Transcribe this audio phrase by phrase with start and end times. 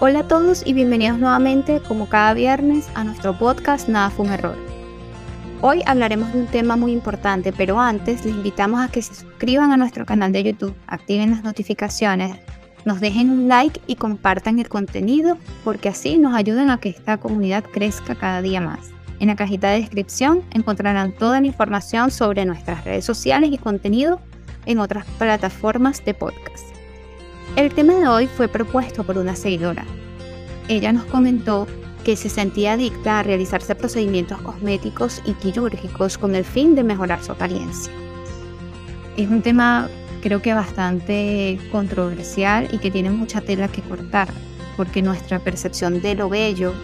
[0.00, 4.32] Hola a todos y bienvenidos nuevamente, como cada viernes, a nuestro podcast Nada fue un
[4.32, 4.56] error.
[5.60, 9.72] Hoy hablaremos de un tema muy importante, pero antes les invitamos a que se suscriban
[9.72, 12.36] a nuestro canal de YouTube, activen las notificaciones,
[12.84, 17.16] nos dejen un like y compartan el contenido, porque así nos ayudan a que esta
[17.16, 18.90] comunidad crezca cada día más.
[19.18, 24.20] En la cajita de descripción encontrarán toda la información sobre nuestras redes sociales y contenido
[24.64, 26.67] en otras plataformas de podcast.
[27.58, 29.84] El tema de hoy fue propuesto por una seguidora.
[30.68, 31.66] Ella nos comentó
[32.04, 37.20] que se sentía adicta a realizarse procedimientos cosméticos y quirúrgicos con el fin de mejorar
[37.20, 37.92] su apariencia.
[39.16, 39.88] Es un tema
[40.22, 44.28] creo que bastante controversial y que tiene mucha tela que cortar,
[44.76, 46.74] porque nuestra percepción de lo bello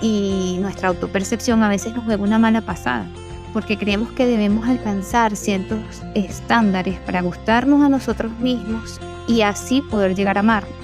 [0.00, 3.06] y nuestra autopercepción a veces nos juega una mala pasada,
[3.52, 5.78] porque creemos que debemos alcanzar ciertos
[6.14, 10.74] estándares para gustarnos a nosotros mismos y así poder llegar a amarnos.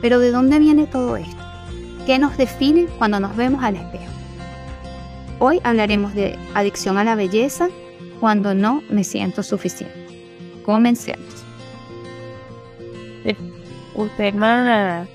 [0.00, 1.42] Pero ¿de dónde viene todo esto?
[2.06, 4.12] ¿Qué nos define cuando nos vemos al espejo?
[5.40, 7.68] Hoy hablaremos de adicción a la belleza
[8.20, 9.94] cuando no me siento suficiente.
[10.64, 11.44] Comencemos.
[13.94, 15.06] Un tema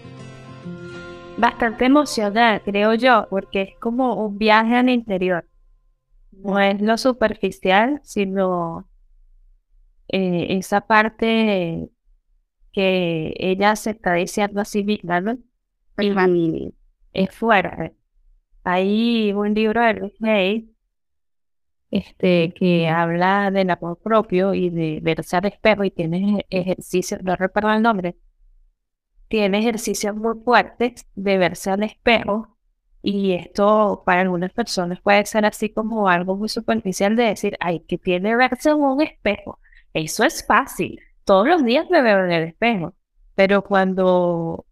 [1.38, 5.46] bastante emocional, creo yo, porque es como un viaje al interior.
[6.38, 8.90] No es lo superficial, sino
[10.08, 11.90] eh, esa parte
[12.72, 15.38] que ella se está diciendo así misma, ¿no?
[16.00, 16.74] Y
[17.14, 17.96] es fuerte.
[18.64, 20.74] Hay un libro de Luis Hay
[21.92, 27.36] este, que habla del amor propio y de verse al espejo y tiene ejercicios, no
[27.36, 28.18] recuerdo el nombre,
[29.28, 32.53] tiene ejercicios muy fuertes de verse al espejo
[33.04, 37.82] y esto para algunas personas puede ser así como algo muy superficial de decir, ay,
[37.82, 39.60] que tiene verse en un espejo.
[39.94, 42.94] Eso es fácil todos los días me veo en el espejo,
[43.36, 44.66] pero cuando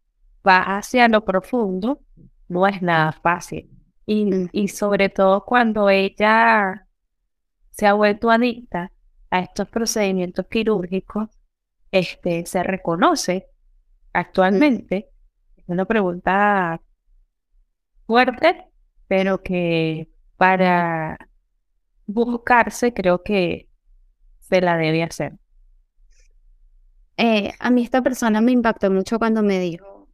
[0.47, 2.01] va hacia lo profundo,
[2.47, 3.69] no es nada fácil.
[4.05, 4.49] Y, mm.
[4.51, 6.87] y sobre todo cuando ella
[7.71, 8.91] se ha vuelto adicta
[9.29, 11.29] a estos procedimientos quirúrgicos,
[11.91, 13.47] este, se reconoce
[14.13, 15.09] actualmente.
[15.55, 16.81] Es una pregunta
[18.11, 18.65] fuerte,
[19.07, 21.17] pero que para
[22.07, 23.69] buscarse creo que
[24.39, 25.39] se la debe hacer.
[27.15, 30.09] Eh, a mí esta persona me impactó mucho cuando me dijo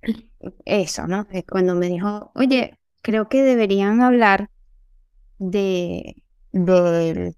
[0.66, 1.26] eso, ¿no?
[1.32, 4.52] Eh, cuando me dijo, oye, creo que deberían hablar
[5.40, 6.22] de,
[6.52, 7.36] del,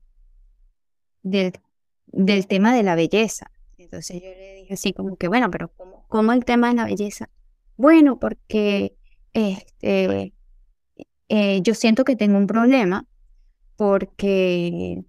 [1.24, 3.50] del, tema de la belleza.
[3.78, 6.84] Entonces yo le dije así como que, bueno, pero ¿cómo, cómo el tema de la
[6.84, 7.30] belleza?
[7.78, 8.98] Bueno, porque
[9.32, 10.34] este,
[11.30, 13.06] eh, yo siento que tengo un problema
[13.76, 15.04] porque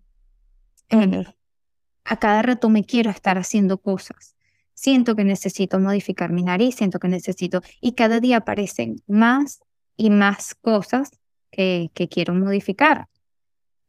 [2.05, 4.35] a cada rato me quiero estar haciendo cosas
[4.81, 9.61] siento que necesito modificar mi nariz, siento que necesito, y cada día aparecen más
[9.95, 11.11] y más cosas
[11.51, 13.07] que, quiero modificar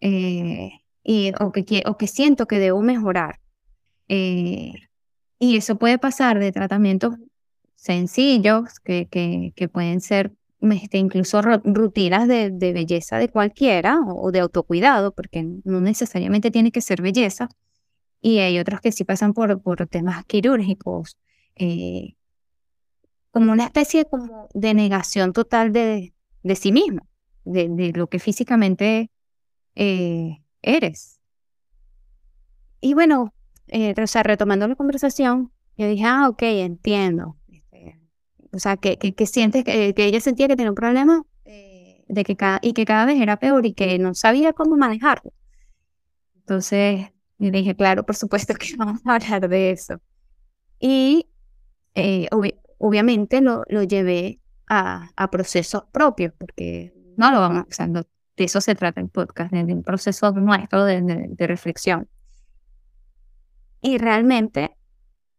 [0.02, 0.72] eh,
[1.02, 3.40] y, o, que, o que siento que debo mejorar.
[4.10, 4.74] Eh,
[5.40, 7.16] y eso puede pasar de tratamientos
[7.76, 9.08] sencillos, que,
[9.56, 15.82] que pueden ser este, incluso rutinas de, belleza de cualquiera o de autocuidado, porque no
[15.82, 17.50] necesariamente tiene que ser belleza,
[18.22, 21.18] y hay otros que sí pasan por, temas quirúrgicos,
[21.56, 22.16] eh,
[23.32, 26.14] como una especie como de negación total de,
[26.44, 27.08] de sí mismo,
[27.44, 29.10] de, lo que físicamente
[29.76, 31.20] eh, eres.
[32.82, 33.34] Y bueno,
[33.68, 37.38] eh, retomando la conversación, yo dije, ah, ok, entiendo.
[38.54, 41.24] O sea, que, que, sientes que, que, ella sentía que tenía un problema
[42.12, 45.34] de que cada, y que cada vez era peor y que no sabía cómo manejarlo.
[46.36, 50.02] Entonces, y dije, claro, por supuesto que vamos a hablar de eso.
[50.80, 51.28] Y
[51.96, 52.28] eh,
[52.78, 58.04] obviamente lo, lo llevé a, a, procesos propios, porque no lo vamos, o sea, de
[58.38, 62.10] eso se trata el podcast, de un proceso nuestro de, de, reflexión.
[63.82, 64.78] Y realmente,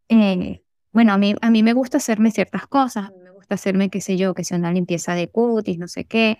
[0.08, 0.61] eh,
[0.92, 3.90] bueno, a mí, a mí me gusta hacerme ciertas cosas, a mí me gusta hacerme,
[3.90, 6.38] qué sé yo, que sea una limpieza de cutis, no sé qué,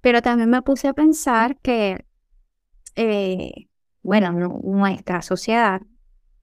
[0.00, 2.04] pero también me puse a pensar que
[2.96, 3.68] eh,
[4.02, 5.82] bueno, nuestra sociedad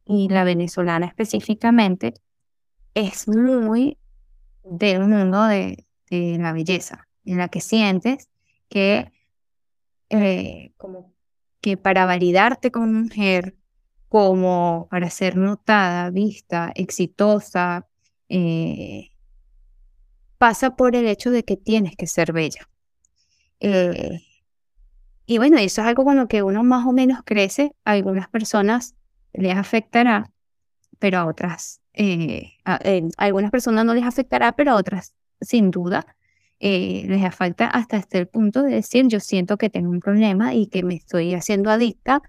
[0.06, 2.14] y la venezolana específicamente
[2.94, 3.98] es muy
[4.64, 8.30] del mundo de, la belleza, en la que sientes
[8.70, 9.12] que,
[10.10, 11.14] eh, como
[11.60, 13.58] que para validarte como mujer,
[14.16, 17.86] como para ser notada, vista, exitosa,
[18.30, 19.10] eh,
[20.38, 22.70] pasa por el hecho de que tienes que ser bella.
[23.60, 24.22] Eh,
[25.26, 27.74] y bueno, eso es algo con lo que uno más o menos crece.
[27.84, 28.96] A algunas personas
[29.34, 30.32] les afectará,
[30.98, 32.80] pero a otras eh, a,
[33.18, 36.16] algunas personas no les afectará, pero a otras sin duda
[36.62, 40.68] les afecta hasta este el punto de decir yo siento que tengo un problema y
[40.68, 42.22] que me estoy haciendo adicta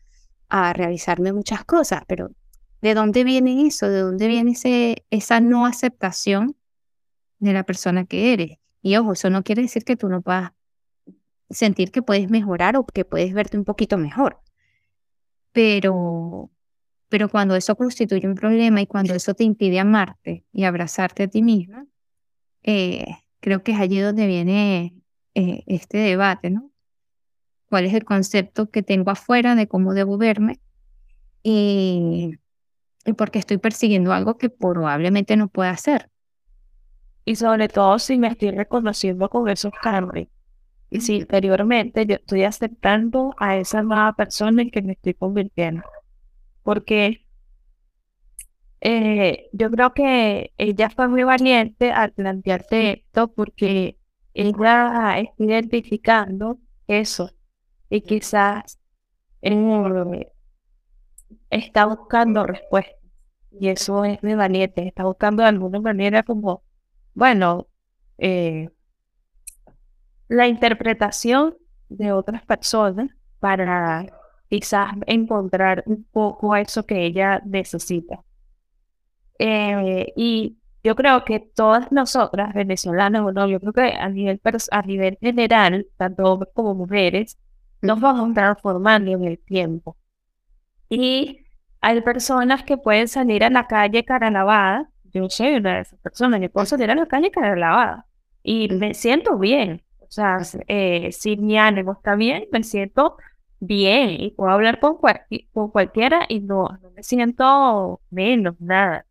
[0.49, 2.31] a realizarme muchas cosas, pero
[2.83, 3.89] ¿de dónde viene eso?
[3.89, 6.57] ¿De dónde viene ese, esa no aceptación
[7.39, 8.59] de la persona que eres?
[8.83, 10.53] Y ojo, eso no quiere decir que tú no puedas
[11.51, 14.41] sentir que puedes mejorar o que puedes verte un poquito mejor.
[15.53, 16.51] Pero,
[17.09, 21.29] pero cuando eso constituye un problema y cuando eso te impide amarte y abrazarte a
[21.29, 21.87] ti misma,
[22.63, 23.07] eh,
[23.41, 25.03] creo que es allí donde viene
[25.35, 26.71] eh, este debate, ¿no?
[27.69, 30.61] ¿Cuál es el concepto que tengo afuera de cómo debo verme?
[31.43, 32.33] Y,
[33.05, 36.11] y porque estoy persiguiendo algo que probablemente no pueda hacer.
[37.25, 40.29] Y sobre todo si me estoy reconociendo con esos cambios.
[40.91, 45.83] Y si interiormente yo estoy aceptando a esa nueva persona en que me estoy convirtiendo.
[46.63, 47.27] Porque
[48.81, 53.99] eh, yo creo que ella fue muy valiente al plantearte esto porque
[54.35, 57.36] ella está identificando eso
[57.91, 58.79] y quizás
[59.43, 60.33] eh,
[61.51, 62.95] está buscando respuestas.
[63.51, 66.63] Y eso es muy valiente, está buscando de alguna manera como,
[67.15, 67.69] bueno,
[68.19, 68.71] eh,
[70.29, 71.57] la interpretación
[71.89, 74.07] de otras personas para
[74.49, 78.25] quizás encontrar un poco eso que ella necesita.
[79.39, 84.41] Eh, y yo creo que todas nosotras, venezolanas o no, yo creo que a nivel,
[84.71, 87.39] a nivel general, tanto hombres como mujeres,
[87.83, 89.97] nos vamos transformando en el tiempo.
[90.89, 91.41] Y
[91.81, 94.91] hay personas que pueden salir a la calle cara lavada.
[95.05, 98.07] Yo soy una de esas personas que puedo salir a la calle cara lavada.
[98.43, 99.83] Y me siento bien.
[100.01, 100.39] O sea,
[100.69, 103.17] eh, si mi ánimo está bien, me siento
[103.61, 104.11] bien.
[104.21, 104.99] Y puedo hablar con,
[105.53, 109.07] con cualquiera y no, no me siento menos, nada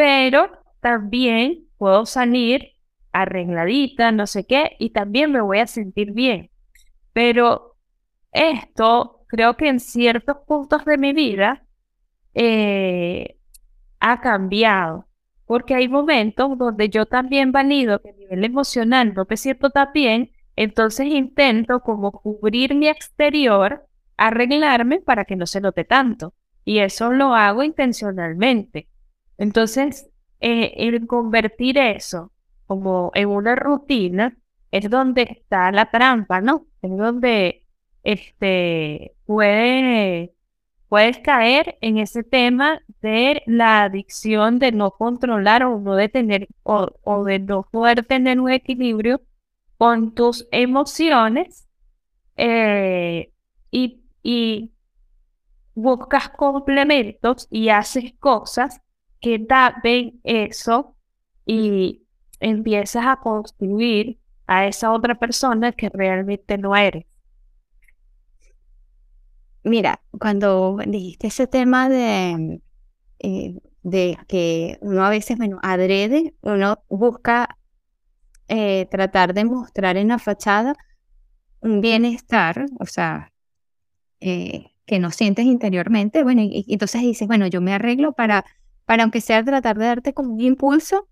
[0.00, 2.70] pero también puedo salir
[3.12, 6.50] arregladita, no sé qué, y también me voy a sentir bien.
[7.12, 7.76] Pero
[8.32, 11.64] esto creo que en ciertos puntos de mi vida
[12.34, 13.36] eh,
[14.00, 15.06] ha cambiado,
[15.46, 19.92] porque hay momentos donde yo también valido que a nivel emocional no me siento tan
[19.92, 23.86] bien, entonces intento como cubrir mi exterior,
[24.16, 26.34] arreglarme para que no se note tanto.
[26.64, 28.88] Y eso lo hago intencionalmente.
[29.38, 30.10] Entonces,
[30.40, 32.32] eh, el convertir eso
[32.66, 34.36] como en una rutina
[34.70, 36.66] es donde está la trampa, ¿no?
[36.82, 37.66] Es donde
[38.02, 40.34] este, puede,
[40.88, 46.48] puedes caer en ese tema de la adicción de no controlar o no de tener
[46.62, 49.22] o, de no poder tener un equilibrio
[49.78, 51.68] con tus emociones
[52.36, 53.32] eh,
[53.70, 54.72] y, y
[55.74, 58.80] buscas complementos y haces cosas
[59.20, 59.46] que
[59.82, 60.96] ven eso
[61.44, 62.04] y
[62.38, 64.19] empiezas a construir
[64.50, 67.06] a esa otra persona que realmente no eres.
[69.62, 72.60] Mira, cuando dijiste ese tema de,
[73.20, 77.58] eh, de que uno a veces, bueno, adrede, uno busca
[78.48, 80.74] eh, tratar de mostrar en la fachada
[81.60, 83.32] un bienestar, o sea,
[84.18, 88.44] eh, que no sientes interiormente, bueno, y, entonces dices, bueno, yo me arreglo para
[88.84, 91.06] para aunque sea tratar de darte como un impulso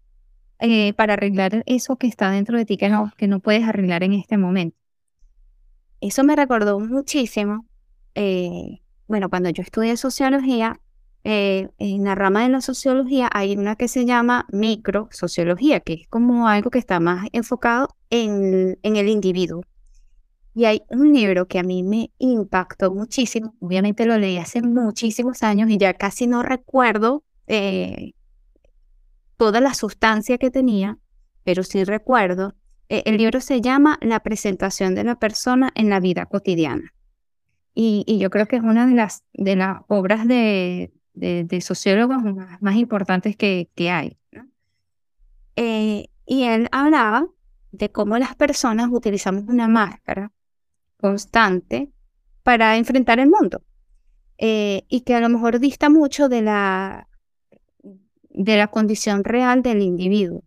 [0.61, 4.03] eh, para arreglar eso que está dentro de ti que no, que no puedes arreglar
[4.03, 4.77] en este momento.
[6.01, 7.67] Eso me recordó muchísimo,
[8.15, 10.81] eh, bueno, cuando yo estudié sociología,
[11.25, 16.09] eh, en la rama de la sociología hay una que se llama microsociología, que es
[16.09, 19.63] como algo que está más enfocado en, en el individuo.
[20.55, 25.43] Y hay un libro que a mí me impactó muchísimo, obviamente lo leí hace muchísimos
[25.43, 27.23] años y ya casi no recuerdo
[29.39, 30.99] toda la sustancia que tenía,
[31.45, 32.55] pero sí recuerdo,
[32.91, 36.93] eh, el libro se llama La presentación de la persona en la vida cotidiana.
[37.75, 40.91] Y, yo creo que es una de las, de las obras de,
[41.61, 42.19] sociólogos
[42.61, 44.19] más, importantes que, que hay.
[45.55, 47.29] Eh, y él hablaba
[47.71, 50.33] de cómo las personas utilizamos una máscara
[50.97, 51.93] constante
[52.43, 53.63] para enfrentar el mundo.
[54.37, 57.09] y que a lo mejor dista mucho de la
[58.39, 60.45] de la condición real del individuo.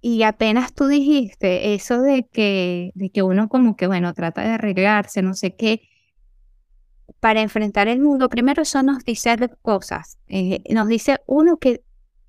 [0.00, 4.50] Y apenas tú dijiste eso de que, de que uno como que, bueno, trata de
[4.50, 5.82] arreglarse, no sé qué,
[7.18, 10.18] para enfrentar el mundo, primero eso nos dice cosas.
[10.28, 11.82] Eh, nos dice, uno, que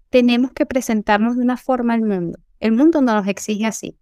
[0.10, 2.40] tenemos que presentarnos de una forma al mundo.
[2.60, 3.98] El mundo no nos exige así.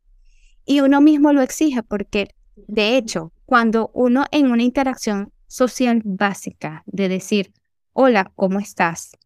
[0.66, 6.84] Y uno mismo lo exige porque, de hecho, cuando uno en una interacción social básica
[6.86, 7.52] de decir,
[7.92, 9.18] hola, ¿cómo estás?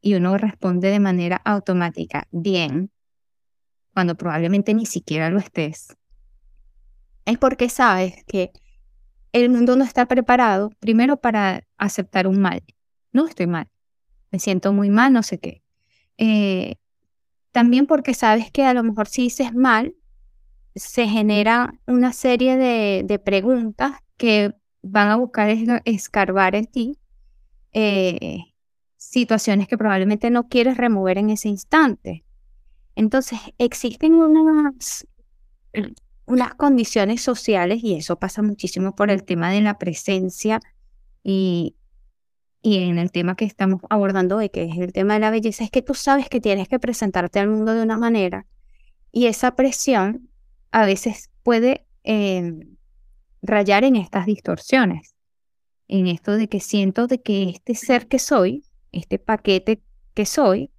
[0.00, 2.90] Y uno responde de manera automática, bien,
[3.94, 5.96] cuando probablemente ni siquiera lo estés,
[7.24, 8.52] es porque sabes que
[9.32, 12.62] el mundo no está preparado, primero para aceptar un mal.
[13.12, 13.68] No estoy mal,
[14.30, 15.62] me siento muy mal, no sé qué.
[16.16, 16.76] Eh,
[17.52, 19.94] también porque sabes que a lo mejor si dices mal,
[20.74, 25.50] se genera una serie de, preguntas que van a buscar
[25.84, 26.98] escarbar en ti
[27.72, 28.47] eh,
[29.08, 32.24] situaciones que probablemente no quieres remover en ese instante.
[32.94, 35.06] Entonces, existen unas,
[36.26, 40.60] unas condiciones sociales y eso pasa muchísimo por el tema de la presencia
[41.22, 41.76] y,
[42.60, 45.64] y en el tema que estamos abordando hoy, que es el tema de la belleza,
[45.64, 48.46] es que tú sabes que tienes que presentarte al mundo de una manera
[49.10, 50.28] y esa presión
[50.70, 52.76] a veces puede em,
[53.40, 55.14] rayar en estas distorsiones,
[55.86, 58.67] en esto de que siento de que este ser que soy,
[58.98, 59.82] este paquete
[60.14, 60.70] que soy,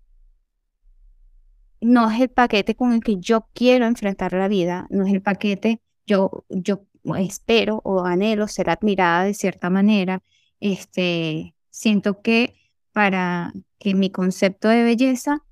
[1.82, 5.22] no es el paquete con el que yo quiero enfrentar la vida, no es el
[5.22, 6.86] paquete, yo, yo
[7.18, 10.22] espero o anhelo ser admirada de cierta manera,
[10.60, 12.56] este, Siento que
[12.92, 15.46] para que mi concepto de belleza,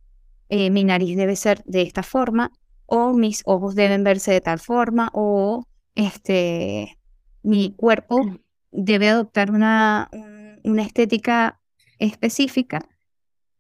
[0.50, 2.52] eh, mi nariz debe ser de esta forma,
[2.86, 5.64] o mis ojos deben verse de tal forma, o
[5.96, 6.98] este,
[7.44, 8.40] mi cuerpo mm.
[8.72, 10.10] debe adoptar una,
[10.66, 11.62] una estética
[12.00, 12.88] específica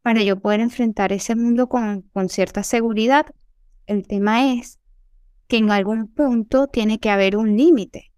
[0.02, 3.26] para yo poder enfrentar ese mundo con, con cierta seguridad.
[3.86, 4.80] El tema es
[5.48, 8.12] que en algún punto tiene que haber un límite.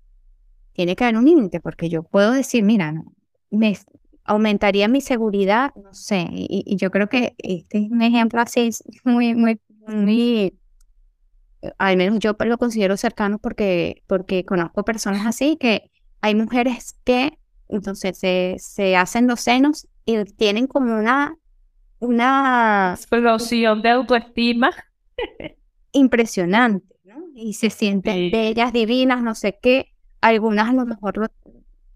[0.74, 3.14] Tiene que haber un límite porque yo puedo decir, mira, no,
[3.50, 3.76] me,
[4.30, 8.70] aumentaría mi seguridad, no sé, y, yo creo que este es un ejemplo así
[9.04, 10.56] muy, muy, muy,
[11.80, 15.90] al menos yo lo considero cercano porque, porque conozco personas así, que
[16.22, 21.36] hay mujeres que entonces se, se hacen los senos y tienen como una,
[22.00, 24.72] una explosión de autoestima
[25.92, 27.16] impresionante, ¿no?
[27.36, 29.94] Y se sienten bellas, divinas, no sé qué.
[30.22, 31.32] Algunas a lo mejor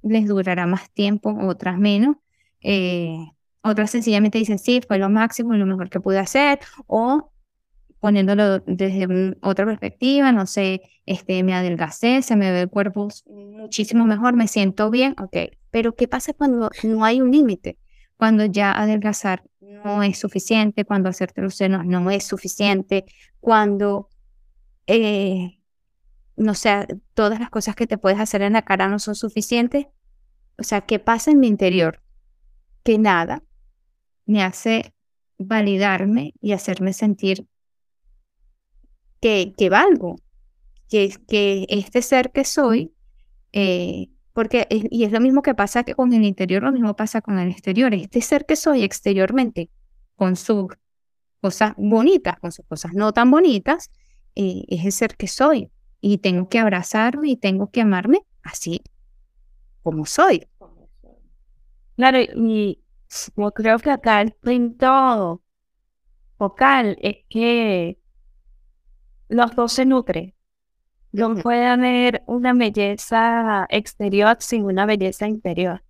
[0.02, 2.18] les durará más tiempo, otras menos,
[2.62, 3.18] eh,
[3.62, 7.32] otras sencillamente dicen, sí, fue lo máximo, lo mejor que pude hacer, o
[8.00, 14.06] poniéndolo desde otra perspectiva, no sé, este, me adelgacé, se me ve el cuerpo muchísimo
[14.06, 17.78] mejor, me siento bien, ok, pero ¿qué pasa cuando no hay un límite?
[18.24, 23.04] Cuando ya adelgazar no es suficiente, cuando hacerte los senos no es suficiente,
[23.42, 24.08] cuando,
[24.88, 25.60] eh,
[26.38, 29.88] no sé, todas las cosas que te puedes hacer en la cara no son suficientes.
[30.58, 32.02] O sea, ¿qué pasa en mi interior?
[32.84, 33.44] que nada
[34.26, 34.94] me hace
[35.38, 37.46] validarme y hacerme sentir
[39.20, 40.16] que, que valgo,
[40.90, 42.94] que, que este ser que soy,
[43.52, 47.22] eh, porque y es lo mismo que pasa que con el interior, lo mismo pasa
[47.22, 47.94] con el exterior.
[47.94, 49.70] Este ser que soy exteriormente,
[50.16, 50.68] con sus
[51.42, 53.92] cosas bonitas, con sus cosas no tan bonitas,
[54.36, 55.70] eh, es el ser que soy.
[56.02, 58.82] Y tengo que abrazarme y tengo que amarme así
[59.84, 60.48] como soy.
[61.96, 62.82] Claro, y
[63.38, 65.44] yo creo que acá el punto
[66.38, 68.00] focal es que
[69.28, 70.34] los dos se nutren.
[71.14, 75.84] No puede haber una belleza exterior sin una belleza interior.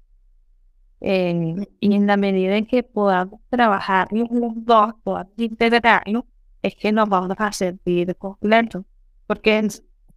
[1.00, 6.26] y en la medida en que podamos trabajar los dos, podamos integrarnos,
[6.62, 8.86] es que nos vamos a sentir completos.
[9.26, 9.68] Porque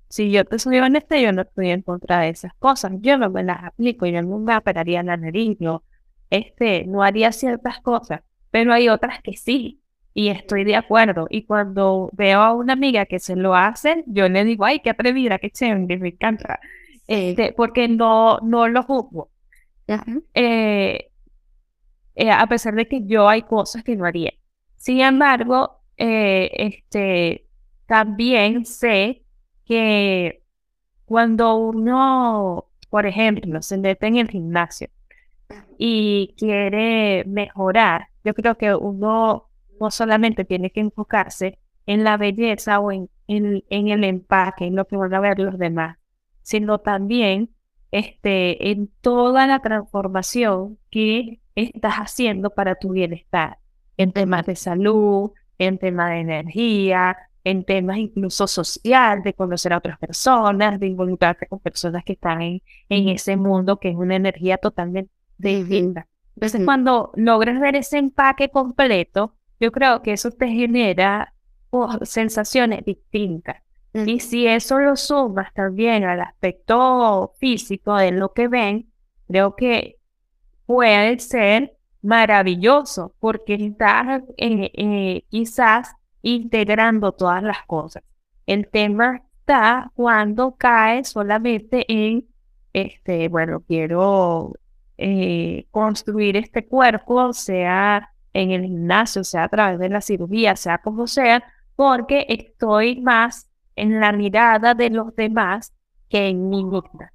[0.09, 2.93] si yo te soy honesta, yo no estoy en contra de esas cosas.
[3.01, 5.85] Yo no me las aplico, yo no me operaría la nariz, yo
[6.31, 9.81] este, no haría ciertas cosas, pero hay otras que sí.
[10.19, 11.27] Y estoy de acuerdo.
[11.29, 14.89] Y cuando veo a una amiga que se lo hace, yo le digo, ay, qué
[14.89, 16.59] atrevida, qué chévere, me encanta.
[17.07, 19.31] Este, porque no, no lo juzgo.
[20.33, 21.11] Eh,
[22.15, 24.33] eh, a pesar de que yo hay cosas que no haría.
[24.79, 27.47] Sin embargo, eh, este,
[27.85, 29.23] también sé
[29.67, 30.43] que
[31.05, 34.89] cuando uno, por ejemplo, se mete en el gimnasio
[35.77, 39.46] y quiere mejorar, yo creo que uno
[39.81, 44.87] no solamente tiene que enfocarse en la belleza o en, en, el empaque, en lo
[44.87, 45.99] que van a ver los demás,
[46.43, 47.51] sino también
[47.93, 53.59] este, en toda la transformación que estás haciendo para tu bienestar,
[53.97, 59.79] en temas de salud, en temas de energía, en temas incluso social, de conocer a
[59.79, 64.17] otras personas, de involucrarte con personas que están en, en ese mundo que es una
[64.17, 66.09] energía totalmente distinta.
[66.35, 71.35] Entonces, cuando logras ver ese empaque completo, yo creo que eso te genera
[71.71, 73.63] oh, sensaciones distintas.
[74.05, 78.93] Y si eso lo sumas también al aspecto físico de lo que ven,
[79.27, 79.97] creo que
[80.67, 88.03] puede ser maravilloso porque estás eh, eh, quizás integrando todas las cosas.
[88.45, 92.27] El tema está cuando cae solamente en,
[92.73, 94.53] este, bueno, quiero
[94.99, 98.11] eh, construir este cuerpo, sea
[98.43, 101.43] en el gimnasio, sea a través de la cirugía, sea como sea,
[101.75, 105.73] porque estoy más en la mirada de los demás
[106.09, 107.13] que en mi misma.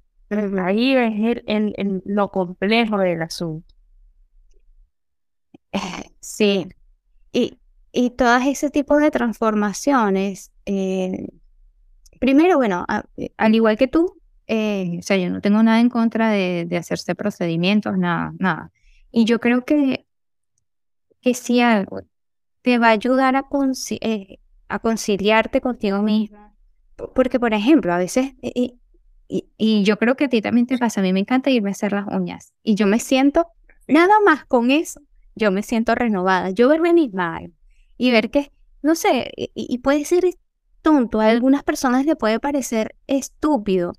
[0.64, 3.66] Ahí es el, lo complejo del asunto.
[6.20, 6.68] Sí,
[7.32, 7.58] y,
[7.92, 11.28] y todas ese tipo de transformaciones, eh,
[12.20, 12.86] primero, bueno,
[13.36, 16.76] al igual que tú, eh, o sea, yo no tengo nada en contra de, de,
[16.76, 18.72] hacerse procedimientos, nada, nada.
[19.10, 20.06] Y yo creo que,
[21.22, 22.00] que si algo
[22.62, 23.48] te va a ayudar a,
[24.00, 24.38] eh,
[24.68, 26.54] a conciliarte contigo mismo,
[27.14, 28.78] porque, por ejemplo, a veces, y,
[29.28, 31.72] y, yo creo que a ti también te pasa, a mí me encanta irme a
[31.72, 33.46] hacer las uñas y yo me siento,
[33.88, 35.00] nada más con eso,
[35.34, 36.50] yo me siento renovada.
[36.50, 37.52] Yo verme mal
[37.96, 38.52] y ver que,
[38.82, 40.24] no sé, y, puede ser
[40.82, 43.92] tonto, a algunas personas le puede parecer estúpido,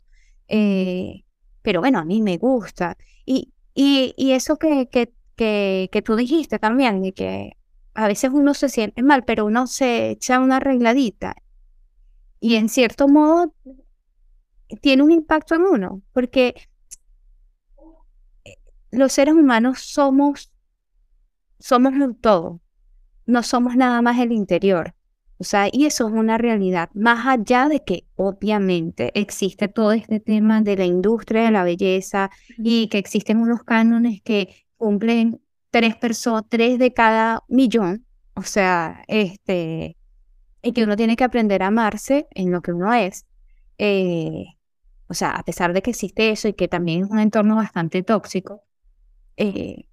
[0.48, 1.24] eh,
[1.62, 2.98] pero bueno, a mí me gusta.
[3.26, 7.58] Y, y, y eso que, que, que, que tú dijiste también, de que
[7.94, 11.36] a veces uno se siente mal, pero uno se echa una arregladita.
[12.40, 13.54] Y en cierto modo
[14.82, 16.56] tiene un impacto en uno, porque
[18.92, 20.52] los seres humanos somos,
[21.60, 22.62] somos un todo,
[23.26, 24.96] no somos nada más el interior.
[25.38, 30.20] O sea, y eso es una realidad, más allá de que obviamente existe todo este
[30.20, 35.96] tema de la industria de la belleza y que existen unos cánones que cumplen tres
[35.96, 39.96] personas, tres de cada millón, o sea, este,
[40.62, 43.26] y que uno tiene que aprender a amarse en lo que uno es.
[43.78, 44.44] Eh,
[45.08, 48.04] o sea, a pesar de que existe eso y que también es un entorno bastante
[48.04, 48.64] tóxico,
[49.38, 49.86] eh,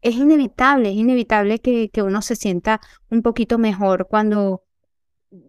[0.00, 4.62] es inevitable, es inevitable que, que, uno se sienta un poquito mejor cuando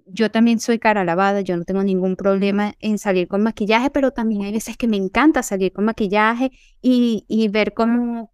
[0.07, 4.11] yo también soy cara lavada, yo no tengo ningún problema en salir con maquillaje, pero
[4.11, 8.32] también hay veces que me encanta salir con maquillaje y, y ver cómo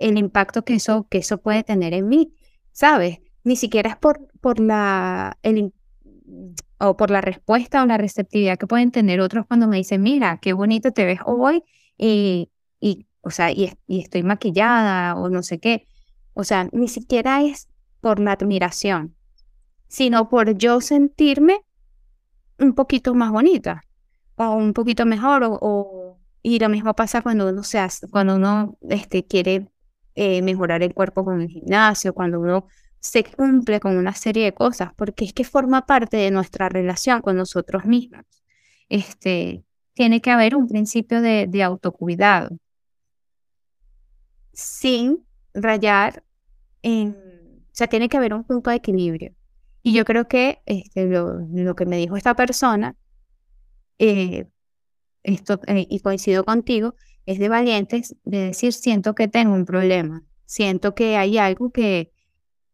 [0.00, 2.34] el impacto que eso, que eso puede tener en mí,
[2.72, 3.18] ¿sabes?
[3.44, 5.72] Ni siquiera es por, por la, el,
[6.78, 10.38] o por la respuesta o la receptividad que pueden tener otros cuando me dicen, mira,
[10.40, 11.62] qué bonito te ves hoy
[11.98, 12.50] y,
[12.80, 15.86] y o sea, y, y, estoy maquillada o no sé qué.
[16.32, 17.68] O sea, ni siquiera es
[18.00, 19.14] por la admiración,
[19.88, 21.60] sino por yo sentirme
[22.58, 23.82] un poquito más bonita
[24.36, 28.78] o un poquito mejor o, y lo mismo pasa cuando uno se hace, cuando uno
[28.88, 29.68] este, quiere
[30.14, 32.66] eh, mejorar el cuerpo con el gimnasio, cuando uno
[33.00, 37.22] se cumple con una serie de cosas, porque es que forma parte de nuestra relación
[37.22, 38.24] con nosotros mismos.
[38.88, 42.50] Este, tiene que haber un principio de, autocuidado,
[44.52, 46.24] sin rayar
[46.82, 49.34] en, o sea, tiene que haber un punto de equilibrio.
[49.82, 52.96] Y yo creo que este, lo, que me dijo esta persona,
[53.98, 54.46] eh,
[55.22, 56.94] esto, eh, y coincido contigo,
[57.26, 62.10] es de valientes de decir, siento que tengo un problema, siento que hay algo que,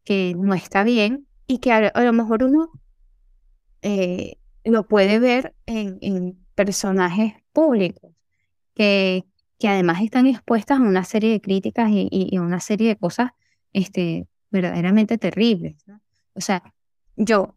[0.05, 2.71] que no está bien y que a, lo mejor uno
[3.83, 8.13] eh, lo puede ver en, personajes públicos
[8.75, 9.27] que,
[9.59, 13.33] que, además están expuestas a una serie de críticas y, y, una serie de cosas
[13.75, 15.77] este, verdaderamente terribles.
[16.33, 16.63] O sea,
[17.15, 17.57] yo,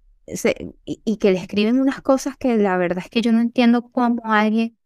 [0.86, 3.90] y, y, que le escriben unas cosas que la verdad es que yo no entiendo
[3.90, 4.78] cómo alguien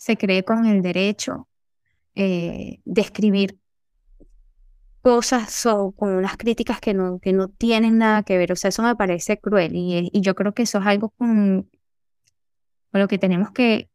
[0.00, 1.46] se cree con el derecho
[2.14, 3.58] eh, de escribir
[5.02, 8.50] cosas o con unas críticas que no, que no tienen nada que ver.
[8.50, 11.68] O sea, eso me parece cruel y, y yo creo que eso es algo con,
[12.90, 13.90] con lo que tenemos que,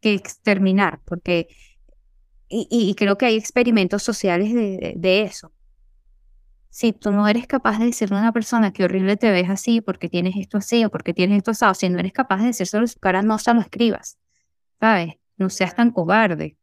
[0.00, 1.48] que exterminar, porque,
[2.48, 5.52] y, y, creo que hay experimentos sociales de, de, eso.
[6.70, 9.82] Si tú no eres capaz de decirle a una persona que horrible te ves así,
[9.82, 12.84] porque tienes esto así o porque tienes esto así, si no eres capaz de decírselo
[12.84, 14.18] en su cara, no se lo escribas,
[14.80, 15.14] ¿sabes?
[15.36, 16.56] No seas tan cobarde.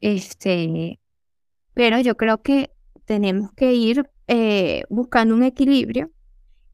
[0.00, 1.00] Este,
[1.74, 2.70] pero yo creo que
[3.04, 6.10] tenemos que ir eh, buscando un equilibrio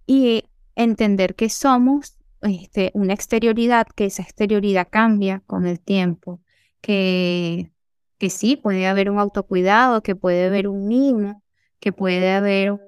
[0.06, 6.40] y entender que somos este, una exterioridad, que esa exterioridad cambia con el tiempo,
[6.80, 7.70] que,
[8.18, 11.42] que sí, puede haber un autocuidado, que puede haber un mimo,
[11.80, 12.78] que puede haber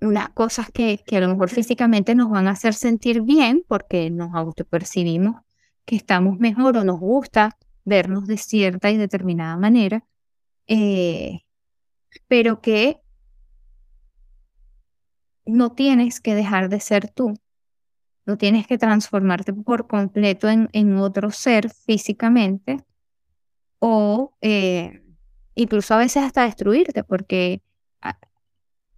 [0.00, 4.10] unas cosas que, que a lo mejor físicamente nos van a hacer sentir bien porque
[4.10, 5.36] nos autopercibimos
[5.88, 10.04] que estamos mejor o nos gusta vernos de cierta y determinada manera,
[10.66, 11.40] eh,
[12.28, 13.00] pero que
[15.46, 17.32] no tienes que dejar de ser tú,
[18.26, 22.84] no tienes que transformarte por completo en, otro ser físicamente
[23.78, 25.02] o eh,
[25.54, 27.62] incluso a veces hasta destruirte, porque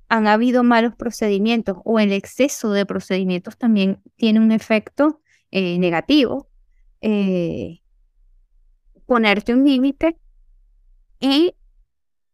[0.09, 5.20] han habido malos procedimientos o el exceso de procedimientos también tiene un efecto
[5.53, 6.50] eh, negativo.
[7.01, 7.81] Eh,
[9.07, 10.17] ponerte un límite
[11.19, 11.55] y,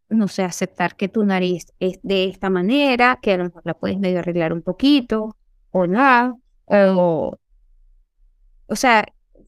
[0.08, 3.74] no sé, aceptar que tu nariz es de esta manera, que a lo mejor la
[3.74, 5.36] puedes medio arreglar un poquito
[5.70, 6.40] o no.
[6.66, 7.38] O,
[8.66, 9.06] o sea,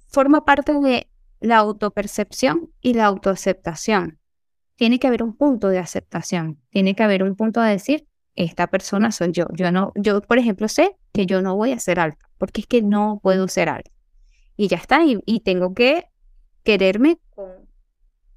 [0.09, 1.09] forma parte de
[1.41, 4.19] la autopercepción y la autoaceptación.
[4.77, 8.69] Tiene que haber un punto de aceptación, tiene que haber un punto de decir, esta
[8.69, 9.47] persona soy yo.
[9.53, 12.67] Yo no, yo por ejemplo sé que yo no voy a ser alta, porque es
[12.67, 13.91] que no puedo ser alta.
[14.61, 16.07] Y ya está, y, tengo que
[16.65, 17.69] quererme con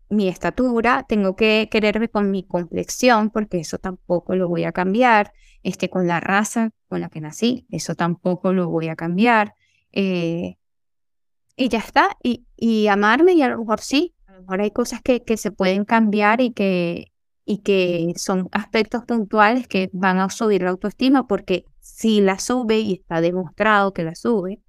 [0.08, 5.34] mi estatura, tengo que quererme con mi complexión, porque eso tampoco lo voy a cambiar,
[5.64, 9.56] este, con la raza con la que nací, eso tampoco lo voy a cambiar.
[9.94, 10.58] Eh,
[11.56, 14.70] y ya está, y, y, amarme, y a lo mejor sí, a lo mejor hay
[14.70, 17.12] cosas que, que se pueden cambiar y que,
[17.46, 22.78] y que son aspectos puntuales que van a subir la autoestima porque si la sube
[22.80, 24.62] y está demostrado que la sube,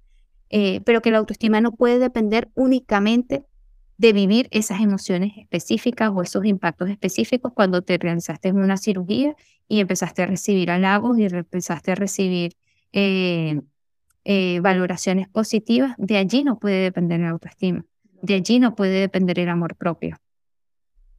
[0.55, 3.43] eh, pero que la autoestima no puede depender únicamente
[3.97, 9.35] de vivir esas emociones específicas o esos impactos específicos cuando te realizaste una cirugía
[9.67, 12.53] y empezaste a recibir halagos y empezaste a recibir
[12.91, 13.61] eh,
[14.25, 17.83] eh, valoraciones positivas, de allí no puede depender la autoestima,
[18.21, 20.17] de allí no puede depender el amor propio.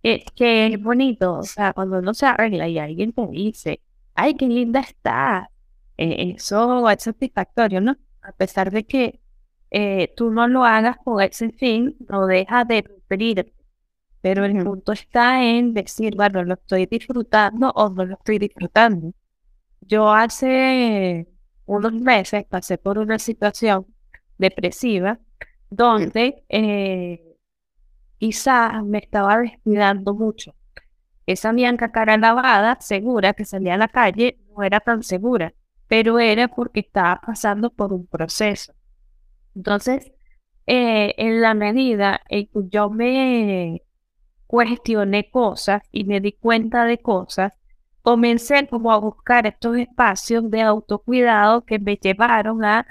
[0.04, 3.80] Es que es bonito, o sea, cuando uno se arregla y alguien te dice,
[4.14, 5.50] ay, qué linda está,
[5.96, 7.96] eh, eso es satisfactorio, ¿no?
[8.22, 9.23] A pesar de que
[9.76, 13.52] eh, tú no lo hagas con ese fin, no deja de nutrir.
[14.20, 19.12] Pero el punto está en decir, bueno, lo estoy disfrutando o no lo estoy disfrutando.
[19.80, 21.28] Yo hace
[21.66, 23.86] unos meses pasé por una situación
[24.38, 25.18] depresiva
[25.70, 27.36] donde eh,
[28.18, 30.54] quizás me estaba descuidando mucho.
[31.26, 35.54] Esa Bianca cara lavada, segura que salía a la calle, no era tan segura,
[35.88, 38.74] pero era porque estaba pasando por un proceso.
[39.54, 40.12] Entonces,
[40.66, 43.82] eh, en la medida en que yo me
[44.46, 47.52] cuestioné cosas y me di cuenta de cosas,
[48.02, 52.86] comencé como a buscar estos espacios de autocuidado que me llevaron a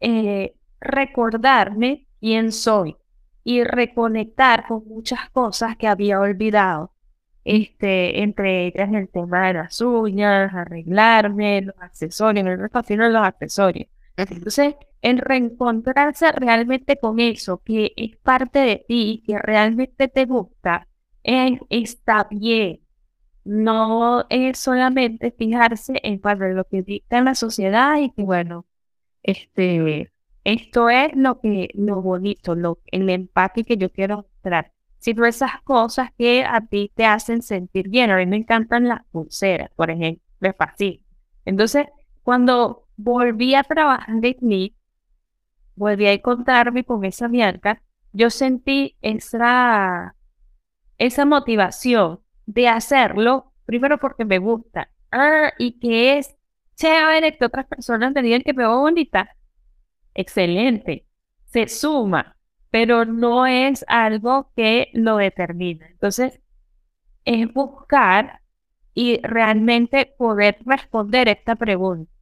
[0.00, 2.96] eh, recordarme quién soy,
[3.44, 6.92] y reconectar con muchas cosas que había olvidado.
[7.44, 13.88] Este, entre ellas el tema de las uñas, arreglarme, los accesorios, me fascino los accesorios.
[14.16, 20.88] Entonces, en reencontrarse realmente con eso, que es parte de ti, que realmente te gusta,
[21.22, 22.80] está bien.
[23.44, 26.20] No es solamente fijarse en
[26.54, 28.66] lo que dicta la sociedad y que, bueno,
[29.22, 30.12] este,
[30.44, 34.72] esto es lo que, lo bonito, lo, el empate que yo quiero mostrar.
[34.98, 38.10] Sino esas cosas que a ti te hacen sentir bien.
[38.10, 41.02] A mí me encantan las pulseras, por ejemplo, me fascina.
[41.46, 41.86] Entonces,
[42.22, 44.74] cuando volví a trabajar en mí,
[45.80, 50.14] volví a encontrarme con esa Bianca, yo sentí esa,
[50.98, 56.36] esa motivación de hacerlo, primero porque me gusta, ah, y que es
[56.76, 59.34] chévere que otras personas me digan que me veo bonita,
[60.14, 61.06] excelente,
[61.46, 62.36] se suma,
[62.70, 65.86] pero no es algo que lo determina.
[65.88, 66.40] Entonces,
[67.24, 68.42] es buscar
[68.92, 72.12] y realmente poder responder esta pregunta.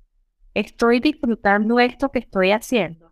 [0.55, 3.08] ¿Estoy disfrutando esto que estoy haciendo?